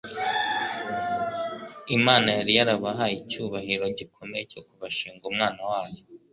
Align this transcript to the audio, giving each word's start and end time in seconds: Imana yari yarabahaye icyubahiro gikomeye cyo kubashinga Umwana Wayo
Imana 1.97 2.29
yari 2.37 2.51
yarabahaye 2.57 3.15
icyubahiro 3.17 3.85
gikomeye 3.97 4.43
cyo 4.51 4.61
kubashinga 4.67 5.23
Umwana 5.31 5.61
Wayo 5.69 6.01